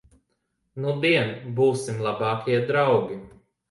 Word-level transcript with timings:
Nudien 0.85 1.31
būsim 1.61 2.03
labākie 2.09 2.63
draugi? 2.75 3.25